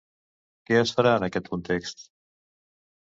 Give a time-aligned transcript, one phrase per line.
[0.69, 2.03] Què es farà en aquest context?